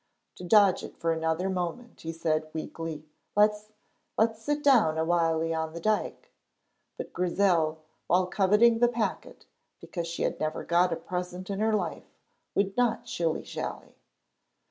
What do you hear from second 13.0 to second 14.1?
shilly shally.